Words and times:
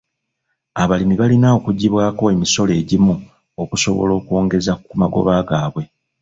Abalimi 0.83 1.15
balina 1.21 1.47
okuggyibwako 1.57 2.23
emisoso 2.33 2.73
egimu 2.81 3.13
okusobola 3.61 4.11
okwongeza 4.19 4.73
ku 4.85 4.93
magoba 5.01 5.33
gaabwe. 5.47 5.83